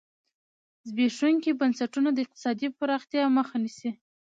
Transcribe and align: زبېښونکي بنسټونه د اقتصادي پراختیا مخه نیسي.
زبېښونکي 0.87 1.51
بنسټونه 1.59 2.09
د 2.13 2.17
اقتصادي 2.25 2.67
پراختیا 2.77 3.23
مخه 3.37 3.55
نیسي. 3.63 3.91